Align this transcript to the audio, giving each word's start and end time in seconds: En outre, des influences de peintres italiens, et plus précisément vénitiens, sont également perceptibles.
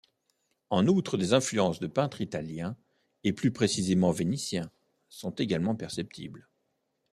En 0.71 0.87
outre, 0.87 1.15
des 1.15 1.33
influences 1.33 1.79
de 1.79 1.85
peintres 1.85 2.21
italiens, 2.21 2.75
et 3.23 3.33
plus 3.33 3.51
précisément 3.51 4.09
vénitiens, 4.09 4.71
sont 5.09 5.35
également 5.35 5.75
perceptibles. 5.75 6.49